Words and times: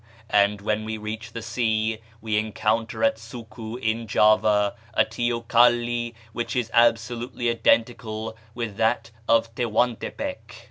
And 0.31 0.61
when 0.61 0.83
we 0.83 0.97
reach 0.97 1.31
the 1.31 1.43
sea 1.43 1.99
we 2.21 2.35
encounter 2.35 3.03
at 3.03 3.17
Suku, 3.19 3.77
in 3.79 4.07
Java, 4.07 4.73
a 4.95 5.05
teocalli 5.05 6.15
which 6.33 6.55
is 6.55 6.71
absolutely 6.73 7.51
identical 7.51 8.35
with 8.55 8.77
that 8.77 9.11
of 9.29 9.53
Tehuantepec. 9.53 10.55